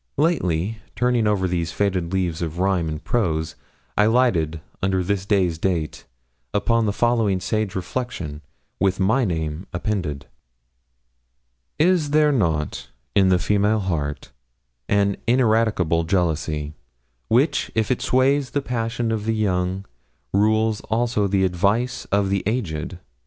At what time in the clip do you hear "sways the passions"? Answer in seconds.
18.01-19.13